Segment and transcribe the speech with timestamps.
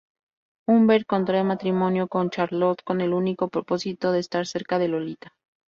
[0.67, 5.35] Humbert contrae matrimonio con Charlotte con el único propósito de estar cerca de Lolita.